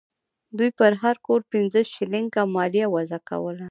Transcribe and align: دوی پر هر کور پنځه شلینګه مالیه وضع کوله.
دوی 0.57 0.69
پر 0.77 0.91
هر 1.03 1.15
کور 1.25 1.41
پنځه 1.53 1.79
شلینګه 1.93 2.43
مالیه 2.53 2.87
وضع 2.95 3.19
کوله. 3.29 3.59